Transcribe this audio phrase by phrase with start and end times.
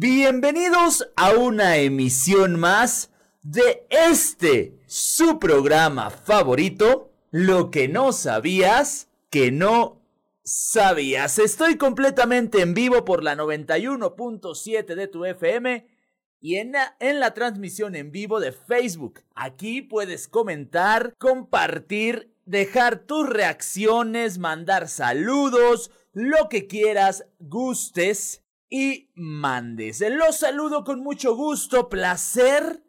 [0.00, 3.10] Bienvenidos a una emisión más
[3.42, 10.00] de este, su programa favorito, Lo que no sabías que no
[10.44, 11.40] sabías.
[11.40, 15.88] Estoy completamente en vivo por la 91.7 de tu FM
[16.40, 19.24] y en la, en la transmisión en vivo de Facebook.
[19.34, 30.00] Aquí puedes comentar, compartir, dejar tus reacciones, mandar saludos, lo que quieras, gustes y mandes.
[30.00, 32.82] Los saludo con mucho gusto, placer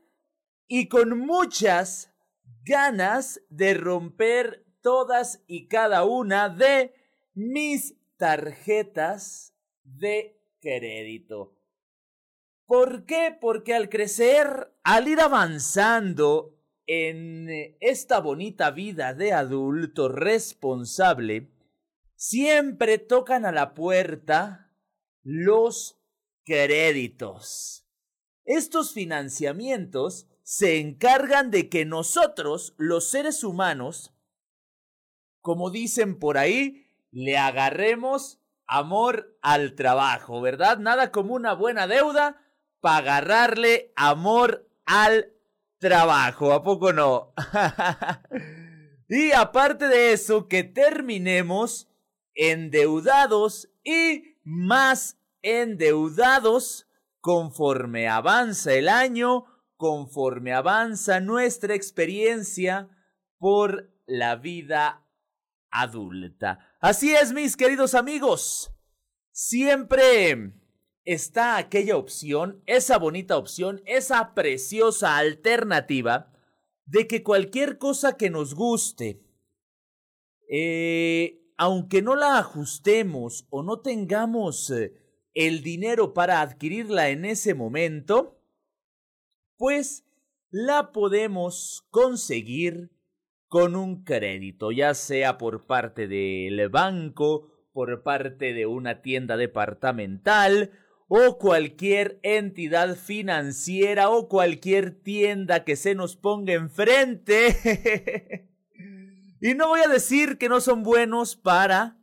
[0.67, 2.13] y con muchas
[2.63, 6.93] ganas de romper todas y cada una de
[7.33, 11.55] mis tarjetas de crédito.
[12.65, 13.35] ¿Por qué?
[13.39, 16.55] Porque al crecer, al ir avanzando
[16.85, 17.47] en
[17.79, 21.49] esta bonita vida de adulto responsable,
[22.15, 24.68] siempre tocan a la puerta
[25.23, 25.99] los
[26.45, 27.85] créditos.
[28.45, 34.13] Estos financiamientos se encargan de que nosotros, los seres humanos,
[35.41, 40.79] como dicen por ahí, le agarremos amor al trabajo, ¿verdad?
[40.79, 42.41] Nada como una buena deuda
[42.79, 45.31] para agarrarle amor al
[45.79, 47.33] trabajo, ¿a poco no?
[49.07, 51.87] y aparte de eso, que terminemos
[52.35, 56.87] endeudados y más endeudados
[57.21, 59.45] conforme avanza el año,
[59.77, 62.89] conforme avanza nuestra experiencia
[63.37, 65.05] por la vida
[65.69, 66.59] adulta.
[66.81, 68.71] Así es, mis queridos amigos.
[69.31, 70.53] Siempre
[71.05, 76.33] está aquella opción, esa bonita opción, esa preciosa alternativa
[76.85, 79.21] de que cualquier cosa que nos guste,
[80.49, 84.93] eh, aunque no la ajustemos o no tengamos eh,
[85.33, 88.41] el dinero para adquirirla en ese momento,
[89.57, 90.05] pues
[90.51, 92.91] la podemos conseguir
[93.49, 100.71] con un crédito, ya sea por parte del banco, por parte de una tienda departamental
[101.09, 108.45] o cualquier entidad financiera o cualquier tienda que se nos ponga enfrente.
[109.41, 111.97] Y no voy a decir que no son buenos para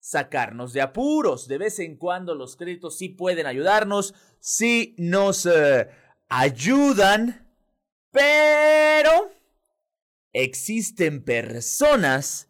[0.00, 1.46] sacarnos de apuros.
[1.46, 5.88] De vez en cuando los créditos sí pueden ayudarnos, sí nos eh,
[6.28, 7.46] ayudan,
[8.10, 9.30] pero
[10.32, 12.48] existen personas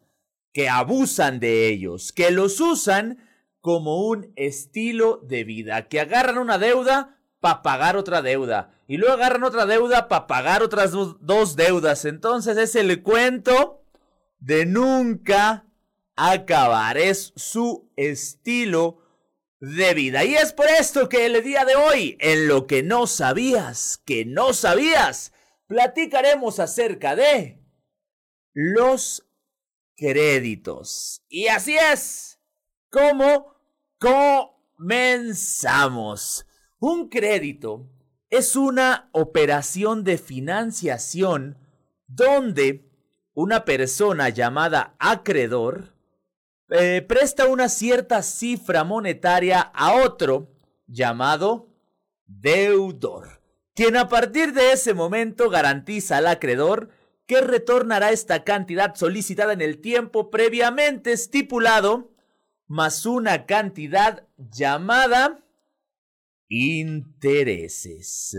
[0.53, 3.19] que abusan de ellos, que los usan
[3.61, 9.15] como un estilo de vida, que agarran una deuda para pagar otra deuda y luego
[9.15, 12.05] agarran otra deuda para pagar otras dos deudas.
[12.05, 13.80] Entonces es el cuento
[14.41, 15.67] de nunca
[16.17, 16.99] acabar.
[16.99, 18.99] Es su estilo
[19.61, 20.25] de vida.
[20.25, 24.25] Y es por esto que el día de hoy, en lo que no sabías, que
[24.25, 25.33] no sabías,
[25.67, 27.62] platicaremos acerca de
[28.53, 29.27] los
[29.97, 31.23] créditos.
[31.29, 32.41] Y así es
[32.91, 33.55] como
[34.79, 36.47] comenzamos.
[36.79, 37.89] Un crédito
[38.31, 41.59] es una operación de financiación
[42.06, 42.90] donde
[43.35, 45.95] una persona llamada acreedor
[46.71, 50.53] eh, presta una cierta cifra monetaria a otro
[50.87, 51.69] llamado
[52.27, 53.43] deudor,
[53.75, 56.91] quien a partir de ese momento garantiza al acreedor
[57.27, 62.12] que retornará esta cantidad solicitada en el tiempo previamente estipulado,
[62.67, 65.45] más una cantidad llamada
[66.49, 68.37] intereses.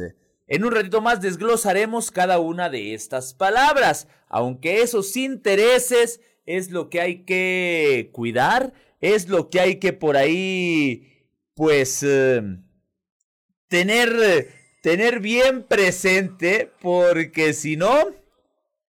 [0.47, 6.89] En un ratito más desglosaremos cada una de estas palabras, aunque esos intereses es lo
[6.89, 12.63] que hay que cuidar, es lo que hay que por ahí, pues, em,
[13.67, 14.49] tener,
[14.81, 18.13] tener bien presente, porque si no,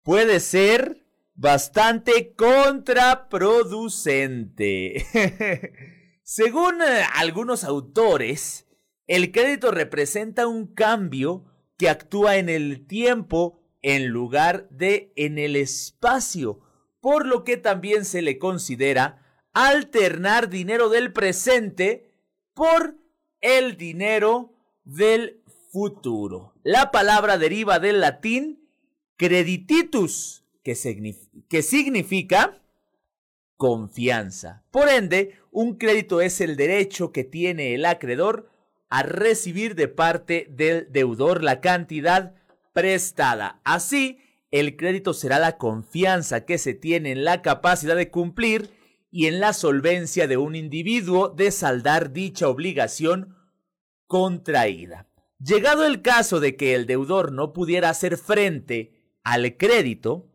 [0.03, 1.03] puede ser
[1.33, 5.05] bastante contraproducente.
[6.23, 8.66] Según eh, algunos autores,
[9.07, 11.45] el crédito representa un cambio
[11.77, 16.59] que actúa en el tiempo en lugar de en el espacio,
[16.99, 19.23] por lo que también se le considera
[19.53, 22.11] alternar dinero del presente
[22.53, 22.95] por
[23.41, 24.53] el dinero
[24.83, 25.41] del
[25.71, 26.53] futuro.
[26.63, 28.67] La palabra deriva del latín
[29.15, 32.61] credititus, que, significa
[33.55, 34.63] confianza.
[34.69, 38.49] Por ende, un crédito es el derecho que tiene el acreedor
[38.89, 42.35] a recibir de parte del deudor la cantidad
[42.73, 43.59] prestada.
[43.63, 44.19] Así,
[44.51, 48.69] el crédito será la confianza que se tiene en la capacidad de cumplir
[49.11, 53.35] y en la solvencia de un individuo de saldar dicha obligación
[54.05, 55.07] contraída.
[55.39, 58.93] Llegado el caso de que el deudor no pudiera hacer frente
[59.23, 60.31] al crédito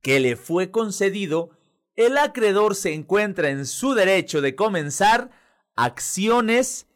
[0.00, 1.50] que le fue concedido,
[1.96, 5.30] el acreedor se encuentra en su derecho de comenzar
[5.74, 6.87] acciones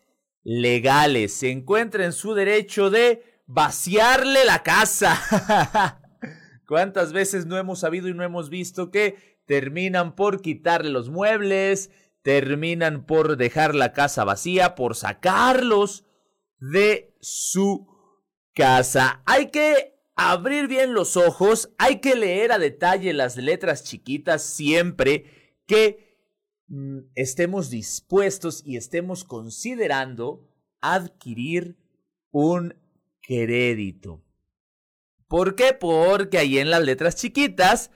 [0.44, 6.00] legales, se encuentra en su derecho de vaciarle la casa.
[6.66, 11.90] ¿Cuántas veces no hemos sabido y no hemos visto que terminan por quitarle los muebles,
[12.22, 16.06] terminan por dejar la casa vacía, por sacarlos
[16.58, 17.86] de su
[18.54, 19.22] casa?
[19.26, 25.56] Hay que abrir bien los ojos, hay que leer a detalle las letras chiquitas siempre
[25.66, 26.01] que
[27.14, 30.48] estemos dispuestos y estemos considerando
[30.80, 31.76] adquirir
[32.30, 32.74] un
[33.20, 34.22] crédito.
[35.28, 35.74] ¿Por qué?
[35.74, 37.90] Porque ahí en las letras chiquitas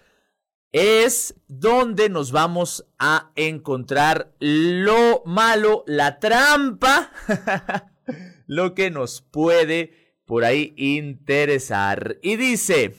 [0.73, 7.13] es donde nos vamos a encontrar lo malo, la trampa,
[8.47, 12.19] lo que nos puede por ahí interesar.
[12.23, 12.95] Y dice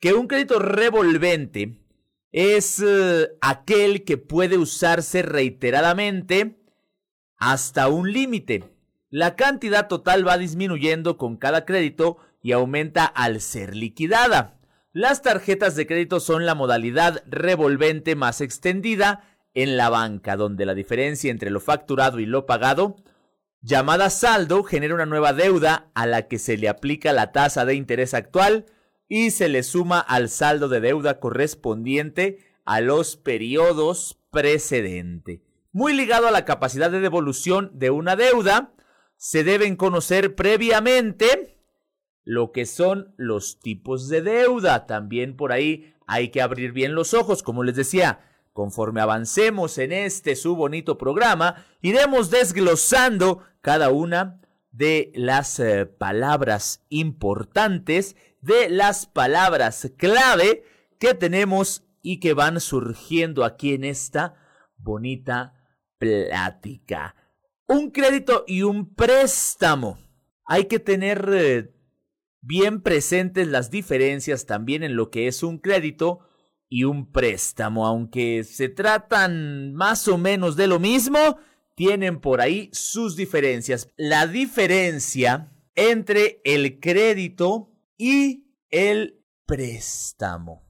[0.00, 1.87] que un crédito revolvente
[2.38, 6.60] es eh, aquel que puede usarse reiteradamente
[7.36, 8.62] hasta un límite.
[9.10, 14.60] La cantidad total va disminuyendo con cada crédito y aumenta al ser liquidada.
[14.92, 20.74] Las tarjetas de crédito son la modalidad revolvente más extendida en la banca, donde la
[20.74, 22.94] diferencia entre lo facturado y lo pagado
[23.62, 27.74] llamada saldo genera una nueva deuda a la que se le aplica la tasa de
[27.74, 28.66] interés actual
[29.08, 35.40] y se le suma al saldo de deuda correspondiente a los periodos precedentes.
[35.72, 38.72] Muy ligado a la capacidad de devolución de una deuda,
[39.16, 41.58] se deben conocer previamente
[42.24, 44.86] lo que son los tipos de deuda.
[44.86, 48.20] También por ahí hay que abrir bien los ojos, como les decía,
[48.58, 54.40] Conforme avancemos en este su bonito programa, iremos desglosando cada una
[54.72, 60.64] de las eh, palabras importantes, de las palabras clave
[60.98, 64.34] que tenemos y que van surgiendo aquí en esta
[64.76, 65.54] bonita
[65.98, 67.14] plática.
[67.66, 69.98] Un crédito y un préstamo.
[70.44, 71.74] Hay que tener eh,
[72.40, 76.20] bien presentes las diferencias también en lo que es un crédito
[76.70, 81.38] y un préstamo, aunque se tratan más o menos de lo mismo,
[81.74, 83.88] tienen por ahí sus diferencias.
[83.96, 90.64] La diferencia entre el crédito y el préstamo.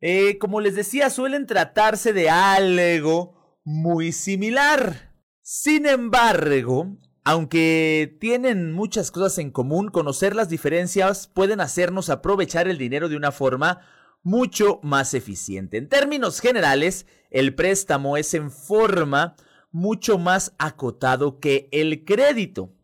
[0.00, 5.14] Eh, como les decía, suelen tratarse de algo muy similar.
[5.42, 12.78] Sin embargo, aunque tienen muchas cosas en común, conocer las diferencias pueden hacernos aprovechar el
[12.78, 13.80] dinero de una forma
[14.22, 15.78] mucho más eficiente.
[15.78, 19.34] En términos generales, el préstamo es en forma
[19.72, 22.74] mucho más acotado que el crédito,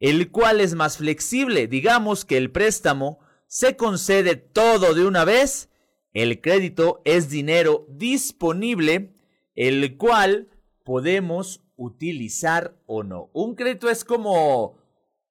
[0.00, 1.66] el cual es más flexible.
[1.68, 3.20] Digamos que el préstamo
[3.52, 5.68] se concede todo de una vez,
[6.14, 9.14] el crédito es dinero disponible,
[9.54, 10.48] el cual
[10.86, 13.28] podemos utilizar o no.
[13.34, 14.78] Un crédito es como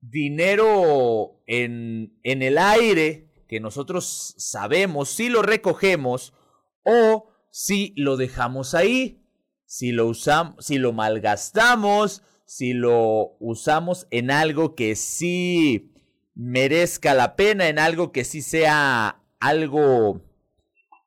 [0.01, 6.35] dinero en, en el aire que nosotros sabemos si lo recogemos
[6.83, 9.25] o si lo dejamos ahí,
[9.65, 15.90] si lo usamos, si lo malgastamos, si lo usamos en algo que sí
[16.33, 20.21] merezca la pena, en algo que sí sea algo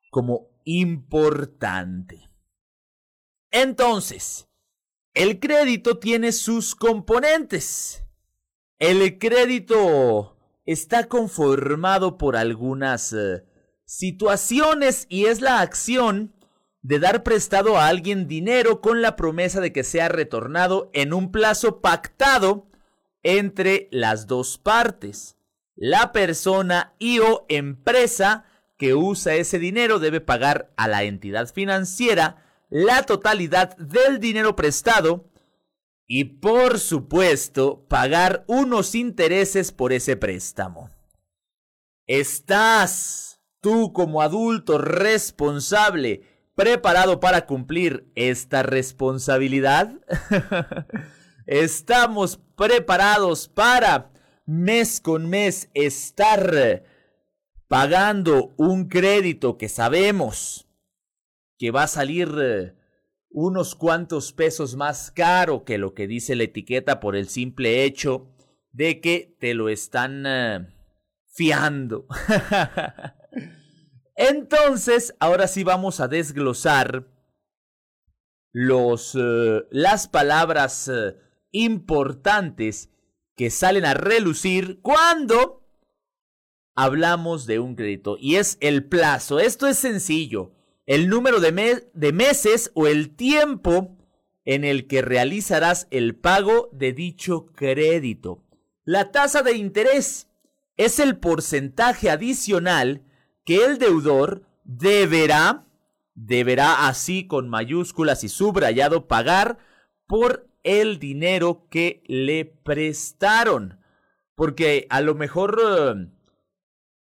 [0.09, 2.29] como importante.
[3.51, 4.47] Entonces,
[5.13, 8.03] el crédito tiene sus componentes.
[8.79, 13.45] El crédito está conformado por algunas eh,
[13.85, 16.35] situaciones y es la acción
[16.81, 21.31] de dar prestado a alguien dinero con la promesa de que sea retornado en un
[21.31, 22.67] plazo pactado
[23.25, 25.35] entre las dos partes.
[25.75, 28.45] La persona y o empresa
[28.77, 35.25] que usa ese dinero debe pagar a la entidad financiera la totalidad del dinero prestado
[36.07, 40.91] y por supuesto pagar unos intereses por ese préstamo.
[42.05, 46.21] ¿Estás tú como adulto responsable
[46.53, 49.99] preparado para cumplir esta responsabilidad?
[51.45, 54.11] ¿Estamos preparados para
[54.45, 56.83] mes con mes estar
[57.67, 60.67] pagando un crédito que sabemos
[61.57, 62.75] que va a salir
[63.29, 68.33] unos cuantos pesos más caro que lo que dice la etiqueta por el simple hecho
[68.71, 70.67] de que te lo están eh,
[71.27, 72.07] fiando.
[74.15, 77.07] Entonces, ahora sí vamos a desglosar
[78.53, 81.17] los, eh, las palabras eh,
[81.63, 82.89] importantes
[83.35, 85.63] que salen a relucir cuando
[86.75, 89.39] hablamos de un crédito y es el plazo.
[89.39, 90.51] Esto es sencillo.
[90.85, 93.97] El número de, de, meses o el tiempo
[94.43, 98.43] en el que realizarás el pago de dicho crédito.
[98.83, 100.27] La tasa de interés
[100.77, 103.03] es el porcentaje adicional
[103.45, 105.65] que el deudor deberá,
[106.13, 109.57] deberá así con mayúsculas y subrayado pagar
[110.05, 113.79] por el dinero que le prestaron.
[114.35, 116.09] Porque a lo mejor eh,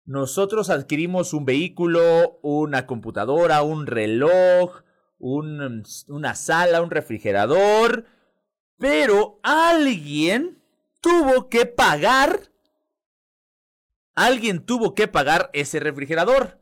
[0.06, 4.82] nosotros adquirimos un vehículo, una computadora, un reloj,
[5.18, 8.06] una sala, un refrigerador,
[8.78, 10.62] pero alguien
[11.00, 12.52] tuvo que pagar,
[14.14, 16.60] alguien tuvo que pagar ese refrigerador.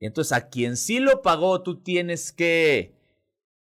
[0.00, 2.96] Entonces a quien sí lo pagó, tú tienes que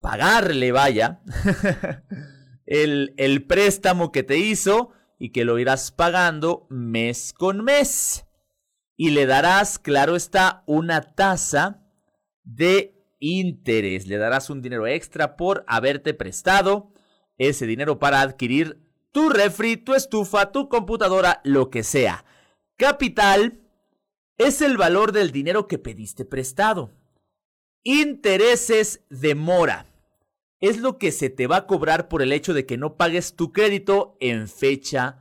[0.01, 1.21] pagarle, vaya,
[2.69, 8.27] el, préstamo que te hizo y que lo irás pagando mes con mes.
[8.97, 11.83] Y le darás, claro está, una tasa
[12.43, 14.07] de interés.
[14.07, 16.93] Le darás un dinero extra por haberte prestado
[17.39, 18.81] ese dinero para adquirir
[19.13, 22.25] tu refri, tu estufa, tu computadora, lo que sea.
[22.77, 23.61] Capital
[24.37, 26.91] es el valor del dinero que pediste prestado.
[27.83, 29.87] Intereses de mora.
[30.61, 33.37] Es lo que se te va a cobrar por el hecho de que no pagues
[33.37, 35.19] tu crédito en fecha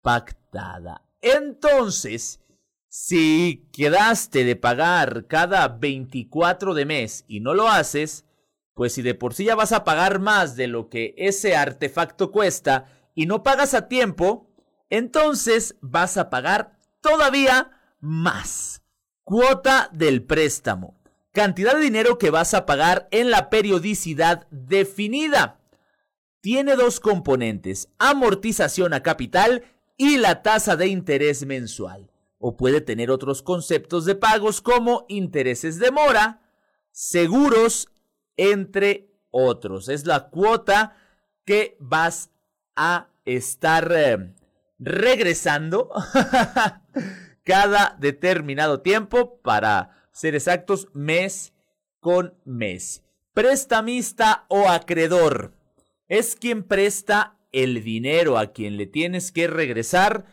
[0.00, 1.02] pactada.
[1.20, 2.40] Entonces,
[2.88, 8.24] si quedaste de pagar cada 24 de mes y no lo haces,
[8.74, 12.32] pues si de por sí ya vas a pagar más de lo que ese artefacto
[12.32, 14.50] cuesta y no pagas a tiempo,
[14.90, 18.82] entonces vas a pagar todavía más.
[19.24, 21.01] Cuota del préstamo.
[21.32, 25.60] Cantidad de dinero que vas a pagar en la periodicidad definida.
[26.40, 29.64] Tiene dos componentes, amortización a capital
[29.96, 32.12] y la tasa de interés mensual
[32.44, 36.40] o puede tener otros conceptos de pagos como intereses de mora,
[36.90, 37.88] seguros,
[38.36, 39.88] entre otros.
[39.88, 40.96] Es la cuota
[41.44, 42.30] que vas
[42.74, 44.34] a estar eh,
[44.80, 45.88] regresando
[47.44, 51.52] cada determinado tiempo para ser exactos mes
[52.00, 53.02] con mes.
[53.34, 55.54] Prestamista o acreedor
[56.08, 60.26] es quien presta el dinero a quien le tienes que regresar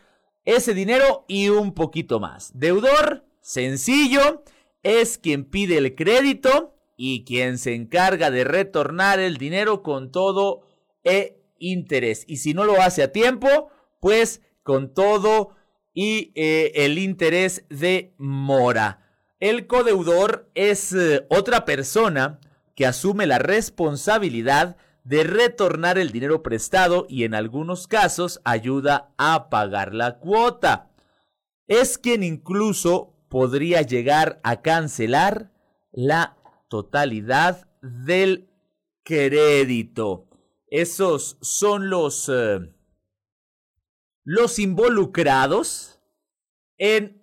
[0.46, 2.52] ese dinero y un poquito más.
[2.58, 4.44] Deudor, sencillo,
[4.84, 10.64] es quien pide el crédito y quien se encarga de retornar el dinero con todo
[11.04, 12.26] e interés.
[12.28, 13.70] Y si no lo hace a tiempo,
[14.02, 15.56] pues con todo
[15.94, 19.09] y eh, el interés de mora.
[19.40, 22.40] El codeudor es eh, otra persona
[22.76, 29.50] que asume la responsabilidad de retornar el dinero prestado y en algunos casos ayuda a
[29.50, 30.92] pagar la cuota.
[31.68, 35.52] Es quien incluso podría llegar a cancelar
[35.92, 38.50] la totalidad del
[39.04, 40.28] crédito.
[40.68, 42.60] Esos son los, eh,
[44.26, 46.02] los involucrados
[46.78, 47.19] en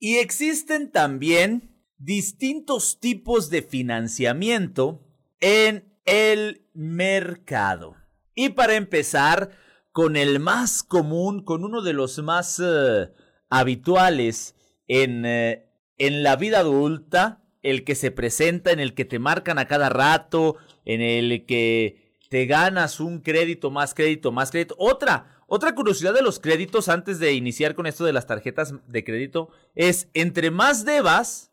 [0.00, 5.06] Y existen también distintos tipos de financiamiento
[5.38, 7.94] en el mercado.
[8.34, 9.50] Y para empezar,
[9.92, 13.12] con el más común, con uno de los más eh,
[13.48, 14.56] habituales
[14.88, 19.58] en, eh, en la vida adulta, el que se presenta, en el que te marcan
[19.58, 24.74] a cada rato, en el que te ganas un crédito, más crédito, más crédito.
[24.78, 29.04] Otra, otra curiosidad de los créditos antes de iniciar con esto de las tarjetas de
[29.04, 31.52] crédito es entre más debas,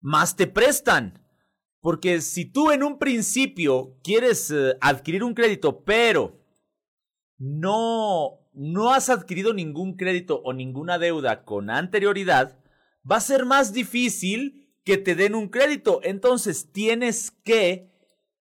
[0.00, 1.24] más te prestan.
[1.80, 6.38] Porque si tú en un principio quieres eh, adquirir un crédito, pero
[7.38, 12.58] no, no has adquirido ningún crédito o ninguna deuda con anterioridad,
[13.10, 16.00] va a ser más difícil que te den un crédito.
[16.02, 17.90] Entonces tienes que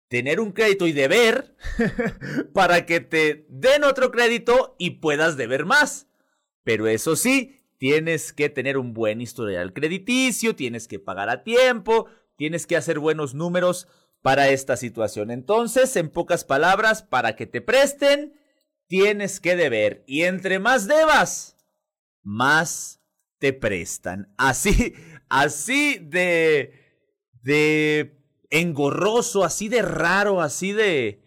[0.08, 1.56] tener un crédito y deber
[2.54, 6.06] para que te den otro crédito y puedas deber más.
[6.64, 12.06] Pero eso sí, tienes que tener un buen historial crediticio, tienes que pagar a tiempo,
[12.36, 13.88] tienes que hacer buenos números
[14.22, 15.32] para esta situación.
[15.32, 18.40] Entonces, en pocas palabras, para que te presten,
[18.86, 20.04] tienes que deber.
[20.06, 21.58] Y entre más debas,
[22.22, 23.02] más
[23.40, 24.32] te prestan.
[24.38, 24.94] Así,
[25.30, 26.74] así de,
[27.44, 28.18] de
[28.50, 31.22] engorroso, así de raro, así de,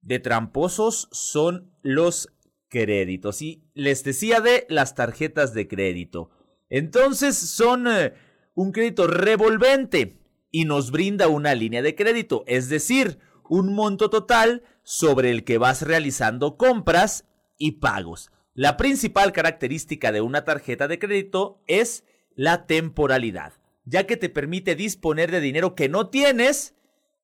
[0.00, 2.28] de tramposos son los
[2.68, 3.42] créditos.
[3.42, 6.30] Y les decía de las tarjetas de crédito.
[6.68, 8.14] Entonces son eh,
[8.54, 10.20] un crédito revolvente
[10.50, 15.58] y nos brinda una línea de crédito, es decir, un monto total sobre el que
[15.58, 17.26] vas realizando compras
[17.58, 18.30] y pagos.
[18.54, 22.04] La principal característica de una tarjeta de crédito es
[22.34, 23.52] la temporalidad,
[23.84, 26.74] ya que te permite disponer de dinero que no tienes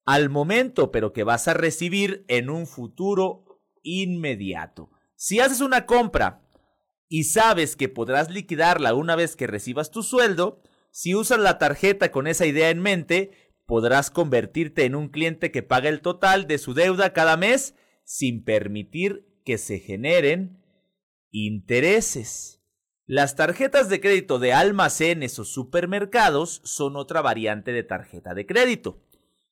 [0.05, 3.45] al momento, pero que vas a recibir en un futuro
[3.83, 4.91] inmediato.
[5.15, 6.43] Si haces una compra
[7.09, 12.11] y sabes que podrás liquidarla una vez que recibas tu sueldo, si usas la tarjeta
[12.11, 16.59] con esa idea en mente, podrás convertirte en un cliente que paga el total de
[16.59, 17.75] su deuda cada mes
[18.05, 20.61] sin permitir que se generen
[21.31, 22.60] intereses.
[23.13, 29.03] Las tarjetas de crédito de almacenes o supermercados son otra variante de tarjeta de crédito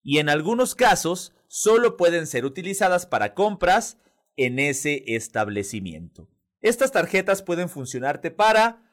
[0.01, 3.99] y en algunos casos solo pueden ser utilizadas para compras
[4.37, 6.29] en ese establecimiento.
[6.61, 8.93] Estas tarjetas pueden funcionarte para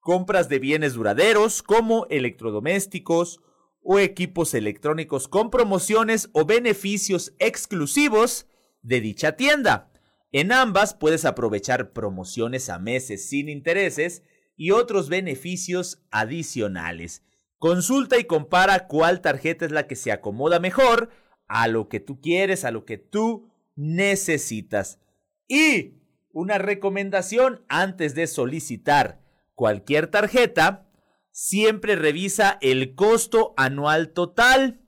[0.00, 3.40] compras de bienes duraderos como electrodomésticos
[3.80, 8.44] o equipos electrónicos con promociones o beneficios exclusivos
[8.82, 9.93] de dicha tienda.
[10.34, 14.24] En ambas puedes aprovechar promociones a meses sin intereses
[14.56, 17.22] y otros beneficios adicionales.
[17.60, 21.10] Consulta y compara cuál tarjeta es la que se acomoda mejor
[21.46, 24.98] a lo que tú quieres, a lo que tú necesitas.
[25.46, 26.00] Y
[26.32, 29.20] una recomendación antes de solicitar
[29.54, 30.90] cualquier tarjeta,
[31.30, 34.80] siempre revisa el costo anual total,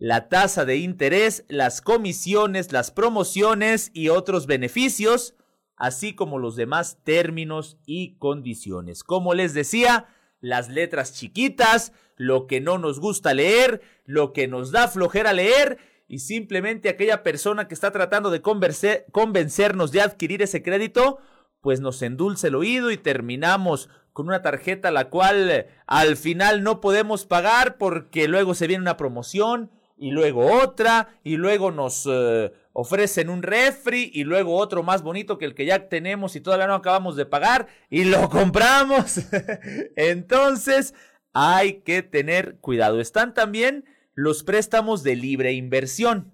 [0.00, 5.34] la tasa de interés, las comisiones, las promociones y otros beneficios,
[5.76, 9.04] así como los demás términos y condiciones.
[9.04, 10.08] Como les decía,
[10.40, 15.76] las letras chiquitas, lo que no nos gusta leer, lo que nos da flojera leer
[16.08, 21.18] y simplemente aquella persona que está tratando de convencernos de adquirir ese crédito,
[21.60, 26.80] pues nos endulce el oído y terminamos con una tarjeta la cual al final no
[26.80, 32.50] podemos pagar porque luego se viene una promoción y luego otra y luego nos eh,
[32.72, 36.66] ofrecen un refri y luego otro más bonito que el que ya tenemos y todavía
[36.66, 39.20] no acabamos de pagar y lo compramos.
[39.96, 40.94] Entonces
[41.34, 42.98] hay que tener cuidado.
[42.98, 43.84] Están también
[44.14, 46.32] los préstamos de libre inversión.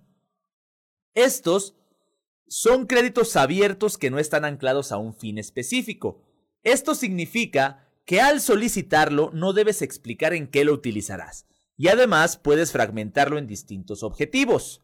[1.14, 1.74] Estos
[2.46, 6.22] son créditos abiertos que no están anclados a un fin específico.
[6.62, 11.46] Esto significa que al solicitarlo no debes explicar en qué lo utilizarás
[11.77, 14.83] y además puedes fragmentarlo en distintos objetivos.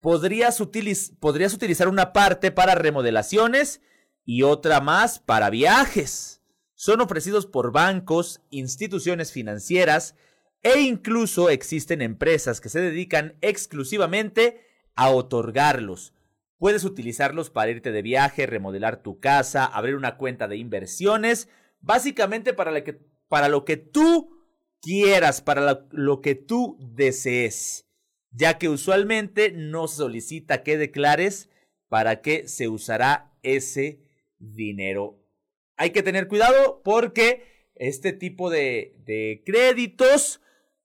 [0.00, 3.82] Podrías, utilizar una parte para remodelaciones
[4.24, 6.42] y otra más para viajes.
[6.74, 10.14] Son ofrecidos por bancos, instituciones financieras
[10.62, 14.60] e incluso existen empresas que se dedican exclusivamente
[14.94, 16.14] a otorgarlos.
[16.56, 21.48] Puedes utilizarlos para irte de viaje, remodelar tu casa, abrir una cuenta de inversiones,
[21.80, 24.39] básicamente para lo que tú
[24.80, 27.86] quieras, para lo que tú desees,
[28.30, 31.48] ya que usualmente no se solicita que declares
[31.88, 34.00] para qué se usará ese
[34.38, 35.18] dinero.
[35.76, 40.40] Hay que tener cuidado porque este tipo de, créditos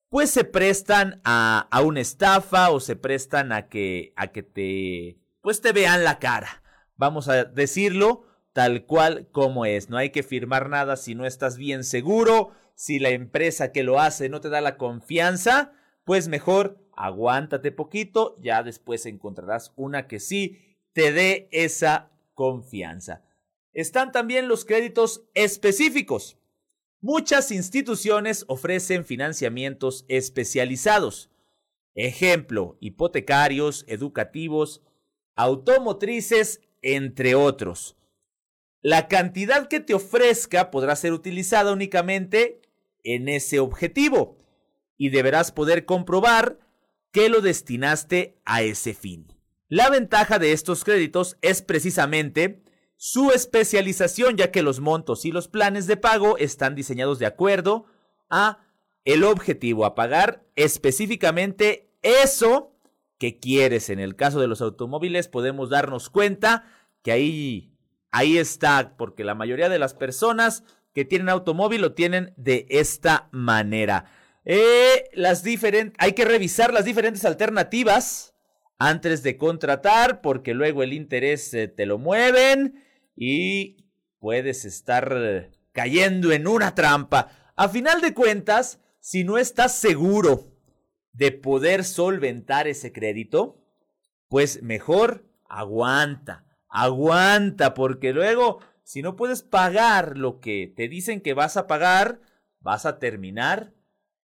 [0.09, 5.19] pues se prestan a, a, una estafa o se prestan a que, a que te
[5.41, 6.63] pues te vean la cara.
[6.95, 9.89] Vamos a decirlo tal cual como es.
[9.89, 13.99] No hay que firmar nada si no estás bien seguro, si la empresa que lo
[13.99, 20.19] hace no te da la confianza, pues mejor aguántate poquito, ya después encontrarás una que
[20.19, 23.23] sí te dé esa confianza.
[23.73, 26.37] Están también los créditos específicos.
[27.01, 31.29] Muchas instituciones ofrecen financiamientos especializados.
[31.93, 34.81] Ejemplo, hipotecarios, educativos,
[35.35, 37.97] automotrices, entre otros.
[38.81, 42.61] La cantidad que te ofrezca podrá ser utilizada únicamente
[43.05, 44.37] en ese objetivo
[44.97, 46.59] y deberás poder comprobar
[47.11, 49.27] que lo destinaste a ese fin.
[49.69, 52.61] La ventaja de estos créditos es precisamente
[52.97, 57.85] su especialización ya que los montos y los planes de pago están diseñados de acuerdo
[58.29, 58.59] a
[59.05, 62.75] el objetivo, a pagar específicamente eso
[63.17, 63.89] que quieres.
[63.89, 66.65] En el caso de los automóviles podemos darnos cuenta
[67.01, 67.73] que ahí,
[68.11, 70.63] ahí está, porque la mayoría de las personas
[70.95, 74.05] que tienen automóvil lo tienen de esta manera.
[74.45, 75.43] Eh, las
[75.97, 78.33] hay que revisar las diferentes alternativas
[78.79, 82.81] antes de contratar porque luego el interés eh, te lo mueven
[83.15, 83.85] y
[84.19, 87.29] puedes estar cayendo en una trampa.
[87.57, 90.45] A final de cuentas, si no estás seguro
[91.11, 93.61] de poder solventar ese crédito,
[94.29, 101.33] pues mejor aguanta, aguanta, porque luego, si no puedes pagar lo que te dicen que
[101.33, 102.21] vas a pagar,
[102.59, 103.73] vas a terminar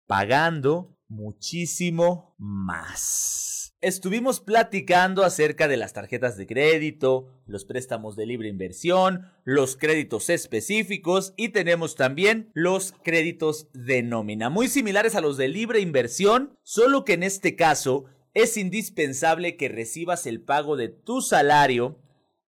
[0.07, 3.75] pagando muchísimo más.
[3.81, 10.29] Estuvimos platicando acerca de las tarjetas de crédito, los préstamos de libre inversión, los créditos
[10.29, 16.57] específicos y tenemos también los créditos de nómina, muy similares a los de libre inversión,
[16.63, 21.99] solo que en este caso es indispensable que recibas el pago de tu salario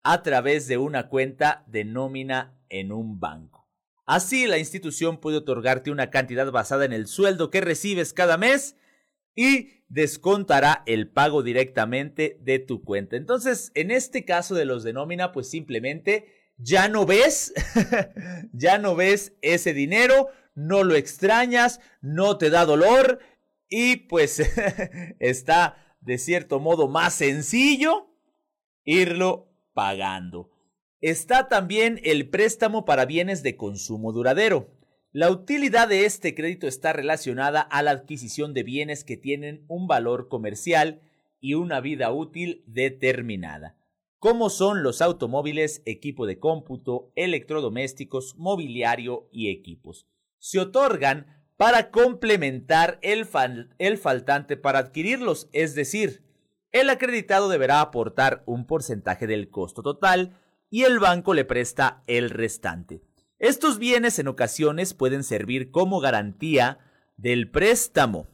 [0.04, 3.70] a través de una cuenta de nómina en un banco.
[4.06, 8.76] Así, la institución puede otorgarte una cantidad basada en el sueldo que recibes cada mes
[9.34, 13.16] y descontará el pago directamente de tu cuenta.
[13.16, 16.26] Entonces, en este caso de los de nómina, pues simplemente
[16.58, 17.54] ya no ves,
[18.54, 23.20] ya no ves ese dinero, no lo extrañas, no te da dolor
[23.70, 24.40] y pues
[25.20, 28.10] está de cierto modo más sencillo
[28.84, 30.54] irlo pagando
[31.04, 34.70] está también el préstamo para bienes de consumo duradero.
[35.12, 39.86] La utilidad de este crédito está relacionada a la adquisición de bienes que tienen un
[39.86, 41.02] valor comercial
[41.42, 43.76] y una vida útil determinada,
[44.18, 50.08] como son los automóviles, equipo de cómputo, electrodomésticos, mobiliario y equipos.
[50.40, 53.28] Se otorgan para complementar el,
[53.78, 56.24] el faltante para adquirirlos, es decir,
[56.74, 60.38] el acreditado deberá aportar un porcentaje del costo total
[60.70, 63.04] y el banco le presta el restante.
[63.40, 66.80] Estos bienes en ocasiones pueden servir como garantía
[67.16, 68.28] del préstamo.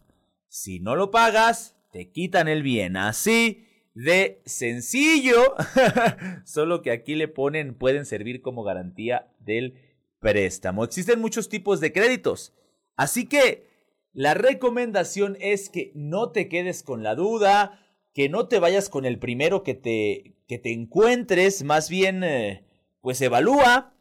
[0.47, 2.95] Si no lo pagas, te quitan el bien.
[2.95, 5.55] Así de sencillo.
[6.45, 9.75] Solo que aquí le ponen, pueden servir como garantía del
[10.19, 10.83] préstamo.
[10.85, 12.53] Existen muchos tipos de créditos.
[12.95, 13.67] Así que
[14.13, 17.79] la recomendación es que no te quedes con la duda,
[18.13, 22.65] que no te vayas con el primero que te, que te encuentres, más bien, eh,
[23.01, 23.95] pues evalúa,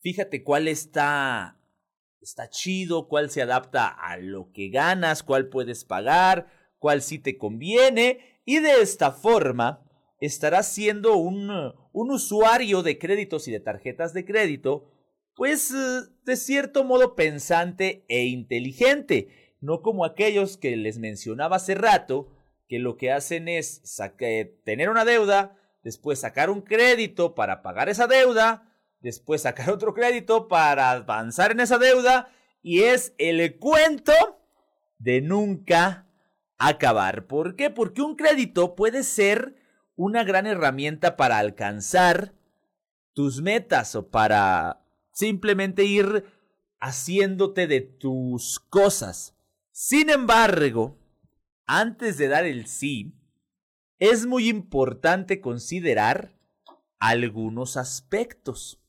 [0.00, 1.60] fíjate cuál está,
[2.20, 6.46] está chido, cuál se adapta a lo que ganas, cuál puedes pagar,
[6.78, 9.84] cuál sí te conviene, y de esta forma
[10.20, 11.50] estarás siendo un,
[11.92, 14.90] un usuario de créditos y de tarjetas de crédito,
[15.34, 21.74] pues eh, de cierto modo pensante e inteligente, no como aquellos que les mencionaba hace
[21.74, 22.33] rato,
[22.74, 23.82] que lo que hacen es
[24.64, 30.48] tener una deuda, después sacar un crédito para pagar esa deuda, después sacar otro crédito
[30.48, 32.32] para avanzar en esa deuda
[32.62, 34.12] y es el cuento
[34.98, 36.08] de nunca
[36.58, 37.28] acabar.
[37.28, 37.70] ¿Por qué?
[37.70, 39.54] Porque un crédito puede ser
[39.94, 42.34] una gran herramienta para alcanzar
[43.12, 46.24] tus metas o para simplemente ir
[46.80, 49.36] haciéndote de tus cosas.
[49.70, 50.98] Sin embargo,
[51.66, 53.14] antes de dar el sí,
[53.98, 56.36] es muy importante considerar
[56.98, 58.80] algunos aspectos.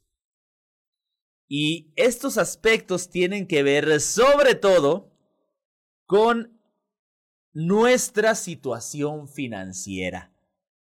[1.47, 5.11] Y estos aspectos tienen que ver sobre todo
[6.05, 6.59] con
[7.53, 10.33] nuestra situación financiera.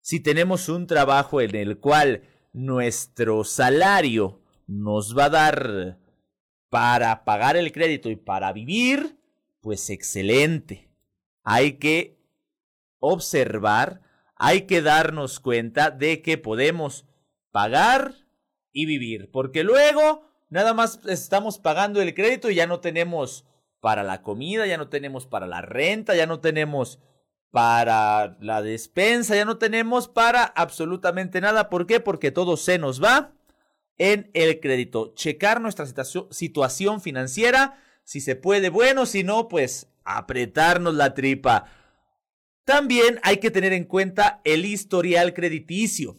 [0.03, 5.99] Si tenemos un trabajo en el cual nuestro salario nos va a dar
[6.69, 9.19] para pagar el crédito y para vivir,
[9.61, 10.90] pues excelente
[11.43, 12.19] hay que
[12.99, 14.01] observar,
[14.37, 17.07] hay que darnos cuenta de que podemos
[17.51, 18.15] pagar
[18.73, 23.45] y vivir, porque luego nada más estamos pagando el crédito y ya no tenemos
[23.81, 27.01] para la comida, ya no tenemos para la renta, ya no tenemos
[27.51, 31.69] para la despensa, ya no tenemos para absolutamente nada.
[31.69, 32.01] ¿Por qué?
[32.01, 33.33] Porque todo se nos va
[33.99, 35.13] en el crédito.
[35.15, 35.87] Checar nuestra
[36.31, 41.67] situación financiera, si se puede, bueno, si no, pues apretarnos la tripa.
[42.65, 46.19] También hay que tener en cuenta el historial crediticio.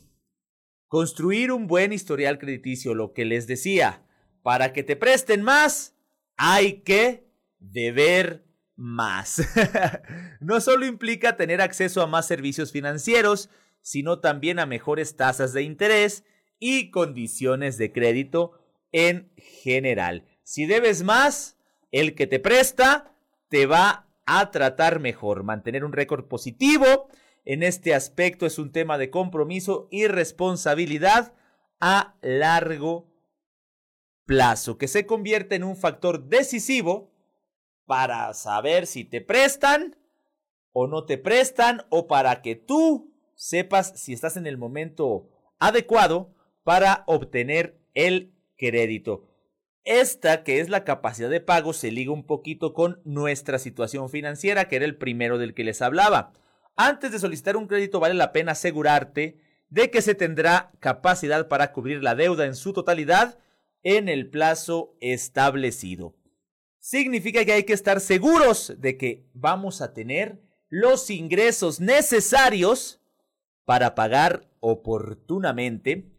[0.87, 4.03] Construir un buen historial crediticio, lo que les decía,
[4.43, 5.95] para que te presten más,
[6.35, 9.41] hay que deber más.
[10.41, 13.49] no solo implica tener acceso a más servicios financieros,
[13.81, 16.23] sino también a mejores tasas de interés
[16.59, 18.59] y condiciones de crédito
[18.91, 20.27] en general.
[20.43, 21.57] Si debes más,
[21.91, 23.10] el que te presta
[23.51, 25.43] te va a tratar mejor.
[25.43, 27.09] Mantener un récord positivo
[27.43, 31.33] en este aspecto es un tema de compromiso y responsabilidad
[31.81, 33.11] a largo
[34.25, 37.11] plazo, que se convierte en un factor decisivo
[37.85, 39.97] para saber si te prestan
[40.71, 45.27] o no te prestan o para que tú sepas si estás en el momento
[45.59, 46.33] adecuado
[46.63, 49.30] para obtener el crédito.
[49.83, 54.67] Esta, que es la capacidad de pago, se liga un poquito con nuestra situación financiera,
[54.67, 56.33] que era el primero del que les hablaba.
[56.75, 59.39] Antes de solicitar un crédito vale la pena asegurarte
[59.69, 63.39] de que se tendrá capacidad para cubrir la deuda en su totalidad
[63.83, 66.15] en el plazo establecido.
[66.79, 73.01] Significa que hay que estar seguros de que vamos a tener los ingresos necesarios
[73.65, 76.11] para pagar oportunamente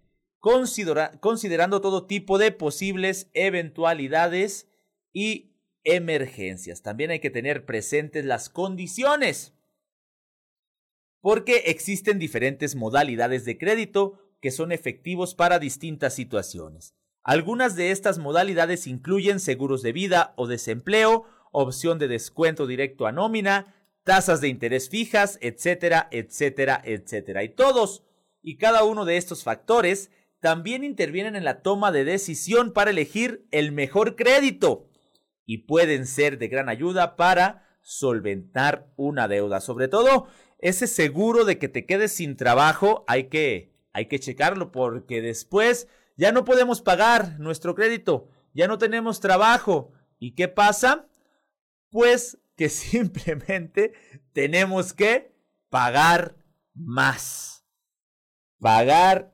[0.42, 4.68] considerando todo tipo de posibles eventualidades
[5.12, 6.82] y emergencias.
[6.82, 9.54] También hay que tener presentes las condiciones,
[11.20, 16.96] porque existen diferentes modalidades de crédito que son efectivos para distintas situaciones.
[17.22, 23.12] Algunas de estas modalidades incluyen seguros de vida o desempleo, opción de descuento directo a
[23.12, 27.44] nómina, tasas de interés fijas, etcétera, etcétera, etcétera.
[27.44, 28.02] Y todos
[28.42, 30.10] y cada uno de estos factores
[30.42, 34.88] también intervienen en la toma de decisión para elegir el mejor crédito
[35.46, 39.60] y pueden ser de gran ayuda para solventar una deuda.
[39.60, 40.26] Sobre todo,
[40.58, 45.86] ese seguro de que te quedes sin trabajo, hay que, hay que checarlo porque después
[46.16, 49.92] ya no podemos pagar nuestro crédito, ya no tenemos trabajo.
[50.18, 51.06] ¿Y qué pasa?
[51.88, 53.92] Pues que simplemente
[54.32, 55.36] tenemos que
[55.70, 56.34] pagar
[56.74, 57.64] más.
[58.58, 59.31] Pagar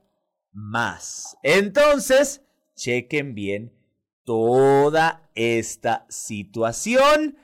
[0.58, 1.36] más.
[1.42, 2.42] Entonces,
[2.74, 3.72] chequen bien
[4.24, 7.38] toda esta situación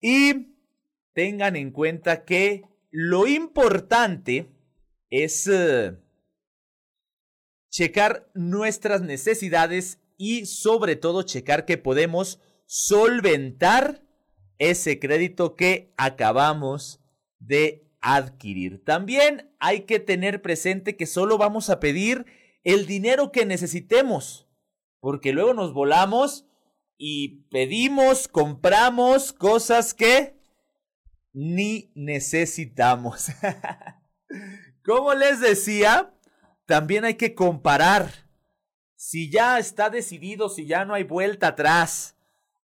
[0.00, 0.56] y
[1.14, 4.48] tengan en cuenta que lo importante
[5.08, 5.96] es eh,
[7.70, 14.02] checar nuestras necesidades y sobre todo checar que podemos solventar
[14.58, 17.00] ese crédito que acabamos
[17.38, 18.84] de adquirir.
[18.84, 22.26] También hay que tener presente que solo vamos a pedir
[22.64, 24.48] el dinero que necesitemos,
[25.00, 26.46] porque luego nos volamos
[26.98, 30.36] y pedimos, compramos cosas que
[31.32, 33.28] ni necesitamos.
[34.84, 36.12] Como les decía,
[36.66, 38.28] también hay que comparar.
[38.96, 42.16] Si ya está decidido, si ya no hay vuelta atrás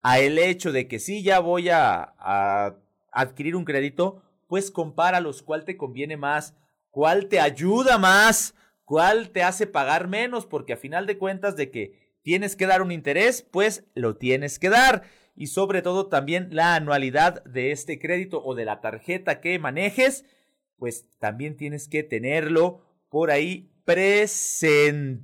[0.03, 2.77] a el hecho de que sí, ya voy a, a
[3.13, 6.55] adquirir un crédito, pues compáralos, cuál te conviene más,
[6.91, 8.55] cuál te ayuda más,
[8.85, 12.83] cuál te hace pagar menos, porque a final de cuentas de que tienes que dar
[12.83, 15.03] un interés, pues lo tienes que dar.
[15.37, 20.25] Y sobre todo también la anualidad de este crédito o de la tarjeta que manejes,
[20.77, 25.17] pues también tienes que tenerlo por ahí presente.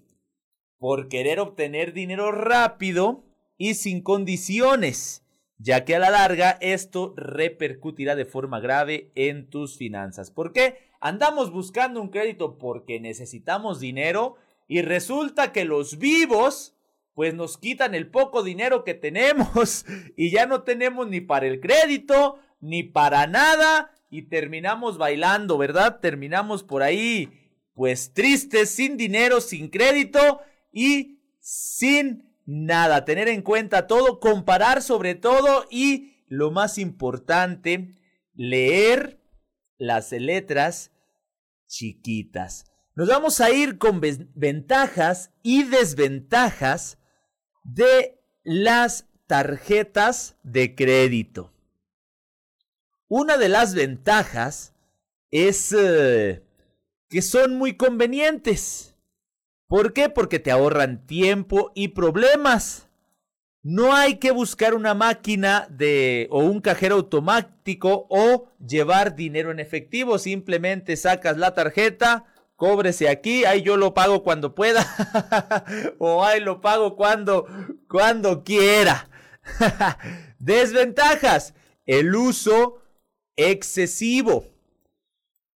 [0.79, 3.25] por querer obtener dinero rápido
[3.57, 5.25] y sin condiciones,
[5.59, 10.31] ya que a la larga esto repercutirá de forma grave en tus finanzas.
[10.31, 10.79] ¿Por qué?
[11.01, 14.37] Andamos buscando un crédito porque necesitamos dinero
[14.69, 16.75] y resulta que los vivos
[17.15, 19.85] pues nos quitan el poco dinero que tenemos
[20.17, 26.01] y ya no tenemos ni para el crédito, ni para nada y terminamos bailando, ¿verdad?
[26.01, 27.31] Terminamos por ahí,
[27.75, 30.41] pues tristes, sin dinero, sin crédito
[30.73, 33.05] y sin nada.
[33.05, 37.97] Tener en cuenta todo, comparar sobre todo y lo más importante,
[38.35, 39.21] leer
[39.77, 40.93] las letras
[41.67, 42.65] chiquitas.
[42.95, 44.01] Nos vamos a ir con
[44.35, 46.99] ventajas y desventajas
[47.63, 51.53] de las tarjetas de crédito.
[53.09, 54.75] Una de las ventajas
[55.31, 56.43] es eh,
[57.09, 58.95] que son muy convenientes.
[59.67, 60.11] ¿Por qué?
[60.11, 62.89] Porque te ahorran tiempo y problemas.
[63.63, 69.59] No hay que buscar una máquina de o un cajero automático o llevar dinero en
[69.59, 72.25] efectivo, simplemente sacas la tarjeta,
[72.57, 74.87] cóbrese aquí, ahí yo lo pago cuando pueda
[75.99, 77.47] o ahí lo pago cuando
[77.89, 79.09] cuando quiera.
[80.39, 82.81] Desventajas, el uso
[83.39, 84.45] excesivo.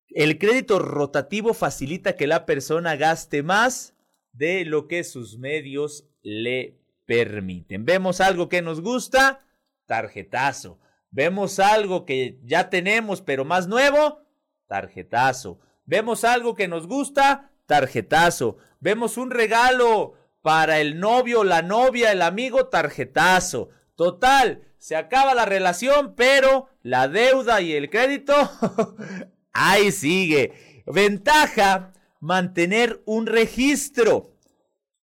[0.08, 3.94] El crédito rotativo facilita que la persona gaste más
[4.32, 7.84] de lo que sus medios le permiten.
[7.84, 9.44] Vemos algo que nos gusta,
[9.86, 10.78] tarjetazo.
[11.10, 14.22] Vemos algo que ya tenemos pero más nuevo,
[14.68, 15.58] tarjetazo.
[15.84, 18.56] Vemos algo que nos gusta, tarjetazo.
[18.80, 23.70] Vemos un regalo para el novio, la novia, el amigo, tarjetazo.
[23.96, 28.34] Total, se acaba la relación, pero la deuda y el crédito,
[29.52, 30.82] ahí sigue.
[30.86, 34.34] Ventaja, mantener un registro.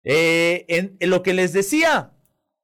[0.04, 2.12] Eh, en, lo que les decía,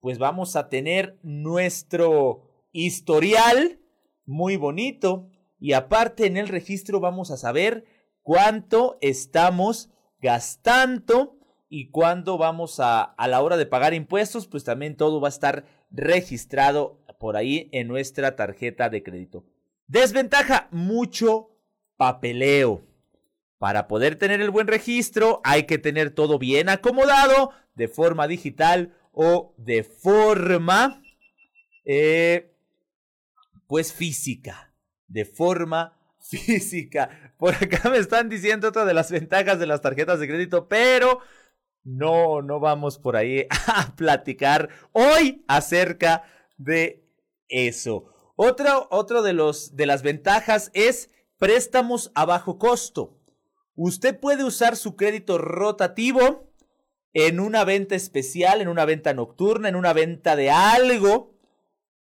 [0.00, 3.80] pues vamos a tener nuestro historial
[4.26, 7.86] muy bonito y aparte en el registro vamos a saber
[8.20, 9.88] cuánto estamos
[10.20, 11.38] gastando
[11.70, 15.30] y cuándo vamos a, a la hora de pagar impuestos, pues también todo va a
[15.30, 19.44] estar registrado por ahí en nuestra tarjeta de crédito.
[19.86, 21.50] Desventaja, mucho
[21.96, 22.82] papeleo.
[23.58, 28.94] Para poder tener el buen registro hay que tener todo bien acomodado de forma digital
[29.12, 31.02] o de forma
[31.84, 32.54] eh,
[33.66, 34.74] pues física.
[35.08, 37.32] De forma física.
[37.38, 41.20] Por acá me están diciendo otra de las ventajas de las tarjetas de crédito, pero
[41.84, 46.24] no, no vamos por ahí a platicar hoy acerca
[46.58, 47.05] de
[47.48, 48.04] eso.
[48.36, 53.18] Otro, otro de, los, de las ventajas es préstamos a bajo costo.
[53.74, 56.52] Usted puede usar su crédito rotativo
[57.12, 61.34] en una venta especial, en una venta nocturna, en una venta de algo,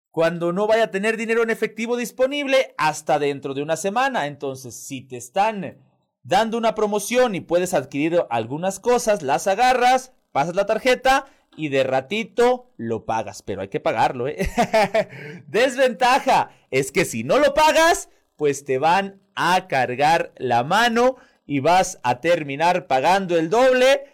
[0.09, 4.27] cuando no vaya a tener dinero en efectivo disponible hasta dentro de una semana.
[4.27, 5.77] Entonces, si te están
[6.23, 11.25] dando una promoción y puedes adquirir algunas cosas, las agarras, pasas la tarjeta
[11.55, 14.37] y de ratito lo pagas, pero hay que pagarlo, ¿eh?
[15.47, 21.59] Desventaja es que si no lo pagas, pues te van a cargar la mano y
[21.59, 24.05] vas a terminar pagando el doble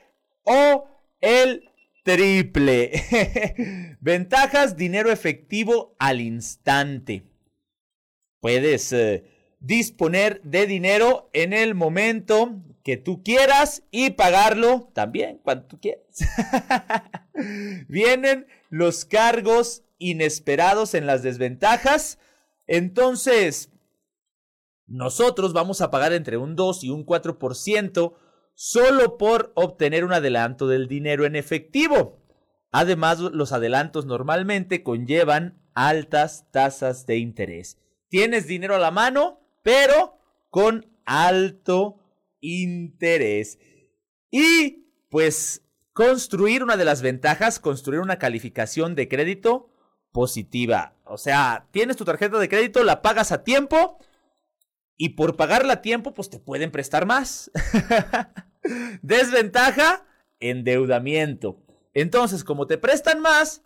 [0.43, 0.88] o
[1.21, 1.69] el
[2.04, 3.97] triple.
[4.00, 7.23] Ventajas, dinero efectivo al instante.
[8.39, 9.26] Puedes eh,
[9.60, 16.06] disponer de dinero en el momento que tú quieras y pagarlo también cuando tú quieras.
[17.89, 22.17] Vienen los cargos inesperados en las desventajas.
[22.65, 23.73] Entonces,
[24.86, 28.13] nosotros vamos a pagar entre un 2 y un 4%
[28.54, 32.23] solo por obtener un adelanto del dinero en efectivo.
[32.71, 37.80] Además, los adelantos normalmente conllevan altas tasas de interés.
[38.08, 40.19] Tienes dinero a la mano, pero
[40.50, 42.06] con alto
[42.62, 43.60] interés.
[44.31, 49.71] Y pues construir una de las ventajas, construir una calificación de crédito
[50.12, 50.95] positiva.
[51.05, 53.99] O sea, tienes tu tarjeta de crédito, la pagas a tiempo
[54.97, 57.51] y por pagarla a tiempo, pues te pueden prestar más.
[59.01, 60.05] Desventaja,
[60.39, 61.62] endeudamiento.
[61.93, 63.63] Entonces, como te prestan más,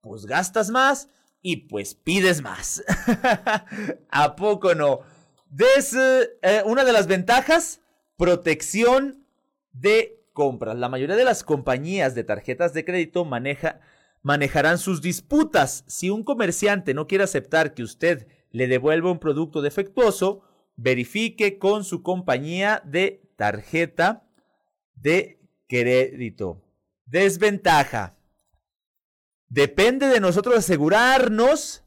[0.00, 1.08] pues gastas más
[1.42, 2.82] y pues pides más.
[4.10, 5.00] ¿A poco no?
[5.48, 7.80] Des, eh, una de las ventajas,
[8.16, 9.26] protección
[9.72, 10.76] de compras.
[10.76, 13.80] La mayoría de las compañías de tarjetas de crédito maneja,
[14.22, 15.84] manejarán sus disputas.
[15.86, 20.42] Si un comerciante no quiere aceptar que usted le devuelva un producto defectuoso,
[20.76, 24.24] verifique con su compañía de tarjeta
[24.94, 26.62] de crédito.
[27.06, 28.16] Desventaja.
[29.48, 31.84] Depende de nosotros asegurarnos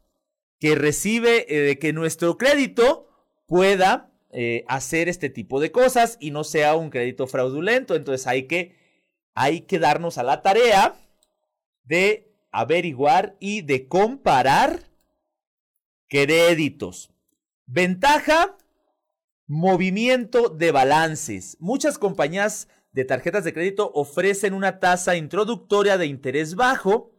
[0.59, 3.07] que recibe, eh, que nuestro crédito
[3.45, 7.95] pueda eh, hacer este tipo de cosas y no sea un crédito fraudulento.
[7.95, 8.75] Entonces hay que,
[9.33, 10.95] hay que darnos a la tarea
[11.83, 14.83] de averiguar y de comparar
[16.09, 17.11] créditos.
[17.65, 18.57] Ventaja,
[19.45, 21.57] movimiento de balances.
[21.59, 27.11] Muchas compañías de tarjetas de crédito ofrecen una tasa introductoria de interés bajo.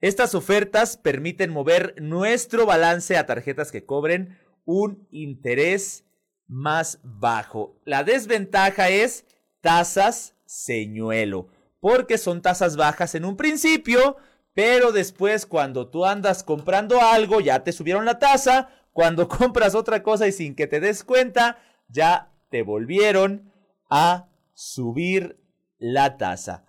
[0.00, 6.05] Estas ofertas permiten mover nuestro balance a tarjetas que cobren un interés
[6.48, 7.76] más bajo.
[7.84, 9.24] La desventaja es
[9.60, 11.48] tasas señuelo,
[11.80, 14.16] porque son tasas bajas en un principio,
[14.54, 20.02] pero después cuando tú andas comprando algo ya te subieron la tasa, cuando compras otra
[20.02, 23.52] cosa y sin que te des cuenta, ya te volvieron
[23.90, 25.38] a subir
[25.78, 26.64] la tasa.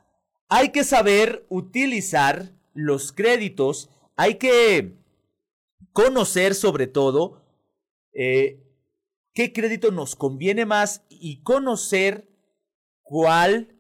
[0.50, 4.98] Hay que saber utilizar los créditos, hay que
[5.94, 7.42] conocer sobre todo
[8.14, 8.67] eh,
[9.38, 12.28] qué crédito nos conviene más y conocer
[13.04, 13.76] cuál,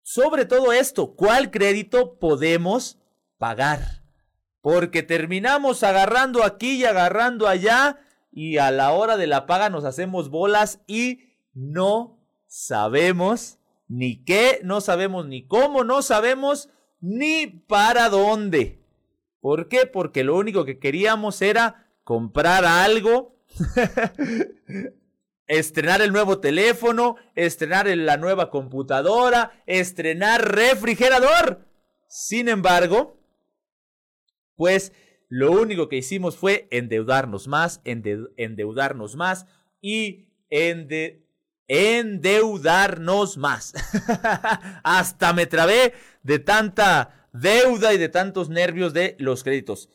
[0.00, 2.96] sobre todo esto, cuál crédito podemos
[3.36, 4.02] pagar.
[4.62, 8.00] Porque terminamos agarrando aquí y agarrando allá
[8.32, 14.60] y a la hora de la paga nos hacemos bolas y no sabemos ni qué,
[14.64, 16.70] no sabemos ni cómo, no sabemos
[17.02, 18.82] ni para dónde.
[19.42, 19.84] ¿Por qué?
[19.84, 23.33] Porque lo único que queríamos era comprar algo,
[25.46, 31.66] estrenar el nuevo teléfono, estrenar la nueva computadora, estrenar refrigerador.
[32.08, 33.20] Sin embargo,
[34.56, 34.92] pues
[35.28, 39.46] lo único que hicimos fue endeudarnos más, endeudarnos más
[39.80, 40.28] y
[41.68, 43.74] endeudarnos más.
[44.84, 49.88] Hasta me trabé de tanta deuda y de tantos nervios de los créditos.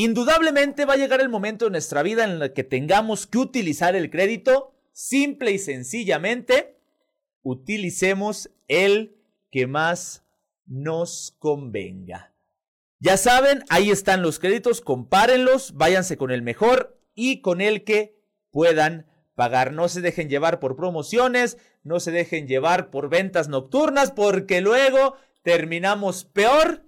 [0.00, 3.96] Indudablemente va a llegar el momento en nuestra vida en el que tengamos que utilizar
[3.96, 4.72] el crédito.
[4.92, 6.76] Simple y sencillamente,
[7.42, 9.16] utilicemos el
[9.50, 10.22] que más
[10.66, 12.32] nos convenga.
[13.00, 18.22] Ya saben, ahí están los créditos, compárenlos, váyanse con el mejor y con el que
[18.52, 19.72] puedan pagar.
[19.72, 25.16] No se dejen llevar por promociones, no se dejen llevar por ventas nocturnas, porque luego
[25.42, 26.84] terminamos peor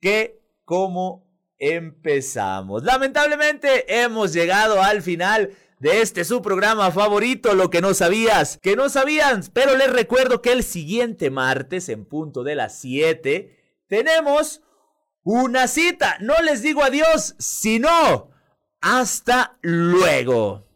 [0.00, 1.27] que como
[1.58, 2.84] empezamos.
[2.84, 5.50] Lamentablemente hemos llegado al final
[5.80, 10.42] de este su programa favorito, lo que no sabías, que no sabían, pero les recuerdo
[10.42, 13.56] que el siguiente martes en punto de las 7
[13.86, 14.62] tenemos
[15.22, 16.16] una cita.
[16.20, 18.30] No les digo adiós, sino
[18.80, 20.67] hasta luego.